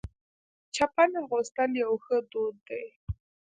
چپن 0.75 1.09
اغوستل 1.21 1.71
یو 1.83 1.91
ښه 2.03 2.17
دود 2.31 2.55
دی. 2.67 2.85